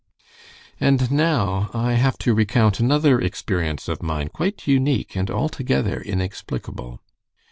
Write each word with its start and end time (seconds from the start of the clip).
"And 0.79 1.11
now 1.11 1.69
I 1.75 1.93
have 1.93 2.17
to 2.25 2.33
recount 2.33 2.79
another 2.79 3.21
experience 3.21 3.87
of 3.87 4.01
mine, 4.01 4.29
quite 4.29 4.65
unique 4.65 5.15
and 5.15 5.29
altogether 5.29 6.01
inexplicable. 6.01 6.99